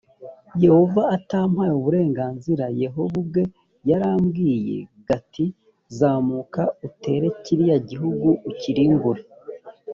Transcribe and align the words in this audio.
yehova 0.63 1.01
atampaye 1.15 1.71
uburenganzira 1.79 2.65
yehova 2.83 3.15
ubwe 3.21 3.43
yaranyibwiriye 3.89 4.77
g 5.05 5.09
ati 5.17 5.45
zamuka 5.97 6.63
utere 6.87 7.27
kiriya 7.43 7.77
gihugu 7.89 8.27
ukirimbure 8.49 9.23